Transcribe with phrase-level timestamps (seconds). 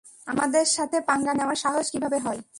[0.27, 2.41] আমাদের সাথে পাঙ্গা নেওয়ার সাহস কীভাবে হয়?